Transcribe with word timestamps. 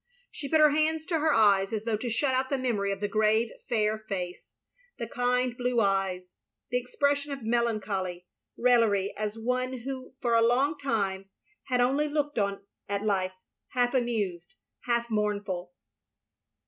She 0.31 0.49
put 0.49 0.59
her 0.59 0.71
hands 0.71 1.05
to 1.05 1.19
her 1.19 1.31
eyes 1.31 1.71
as 1.71 1.83
though 1.83 1.95
to 1.97 2.09
shut 2.09 2.33
out 2.33 2.49
the 2.49 2.57
memory 2.57 2.91
of 2.91 3.01
the 3.01 3.07
grave 3.07 3.51
fair 3.69 3.99
face, 3.99 4.55
the 4.97 5.05
kind 5.05 5.55
blue 5.55 5.79
eyes, 5.79 6.31
the 6.71 6.79
expression 6.79 7.31
of 7.31 7.43
melancholy 7.43 8.25
raillery 8.57 9.13
as 9.15 9.37
of 9.37 9.43
one 9.43 9.81
who 9.81 10.15
for 10.19 10.33
a 10.33 10.41
long 10.41 10.75
time 10.75 11.29
had 11.65 11.81
only 11.81 12.07
looked 12.07 12.39
on 12.39 12.65
at 12.89 13.05
life— 13.05 13.33
half 13.75 13.93
amused, 13.93 14.55
half 14.85 15.07
mournful. 15.11 15.71